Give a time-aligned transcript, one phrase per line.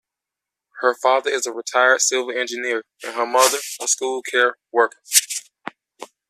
[0.79, 4.97] Her father is a retired civil engineer, and her mother a school care worker.